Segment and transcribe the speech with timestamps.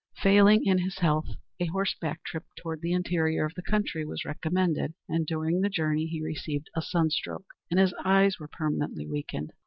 [0.15, 1.27] Failing in his health,
[1.59, 6.07] a horseback trip toward the interior of the country was recommended, and during the journey
[6.07, 9.53] he received a sunstroke, and his eyes were permanently weakened.